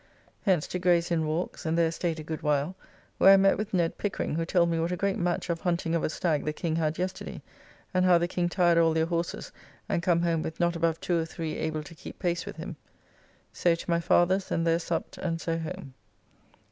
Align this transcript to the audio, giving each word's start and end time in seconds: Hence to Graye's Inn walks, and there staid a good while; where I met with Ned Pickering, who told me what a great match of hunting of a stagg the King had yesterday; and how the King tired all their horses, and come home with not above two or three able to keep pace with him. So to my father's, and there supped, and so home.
Hence 0.47 0.65
to 0.69 0.79
Graye's 0.79 1.11
Inn 1.11 1.27
walks, 1.27 1.63
and 1.63 1.77
there 1.77 1.91
staid 1.91 2.19
a 2.19 2.23
good 2.23 2.41
while; 2.41 2.75
where 3.19 3.31
I 3.31 3.37
met 3.37 3.55
with 3.55 3.71
Ned 3.71 3.99
Pickering, 3.99 4.33
who 4.33 4.45
told 4.45 4.71
me 4.71 4.79
what 4.79 4.91
a 4.91 4.97
great 4.97 5.19
match 5.19 5.47
of 5.51 5.61
hunting 5.61 5.93
of 5.93 6.03
a 6.03 6.09
stagg 6.09 6.43
the 6.43 6.51
King 6.53 6.77
had 6.77 6.97
yesterday; 6.97 7.39
and 7.93 8.03
how 8.03 8.17
the 8.17 8.27
King 8.27 8.49
tired 8.49 8.79
all 8.79 8.95
their 8.95 9.05
horses, 9.05 9.51
and 9.87 10.01
come 10.01 10.23
home 10.23 10.41
with 10.41 10.59
not 10.59 10.75
above 10.75 10.99
two 11.01 11.19
or 11.19 11.25
three 11.25 11.55
able 11.57 11.83
to 11.83 11.93
keep 11.93 12.17
pace 12.17 12.47
with 12.47 12.55
him. 12.55 12.77
So 13.53 13.75
to 13.75 13.89
my 13.91 13.99
father's, 13.99 14.49
and 14.49 14.65
there 14.65 14.79
supped, 14.79 15.19
and 15.19 15.39
so 15.39 15.59
home. 15.59 15.93